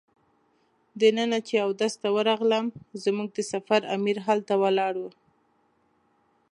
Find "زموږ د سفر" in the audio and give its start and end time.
3.03-3.81